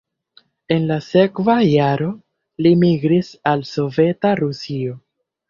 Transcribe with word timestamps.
En 0.75 0.87
la 0.91 0.95
sekva 1.07 1.57
jaro 1.73 2.07
li 2.67 2.73
migris 2.85 3.31
al 3.53 3.63
Soveta 3.75 4.35
Rusio. 4.43 4.99